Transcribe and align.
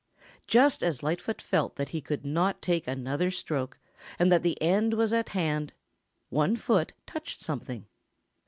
Just 0.47 0.81
as 0.81 1.03
Lightfoot 1.03 1.39
felt 1.39 1.75
that 1.75 1.89
he 1.89 2.01
could 2.01 2.25
not 2.25 2.59
take 2.63 2.87
another 2.87 3.29
stroke 3.29 3.77
and 4.17 4.31
that 4.31 4.41
the 4.41 4.59
end 4.59 4.95
was 4.95 5.13
at 5.13 5.29
hand, 5.29 5.73
one 6.29 6.55
foot 6.55 6.93
touched 7.05 7.43
something. 7.43 7.85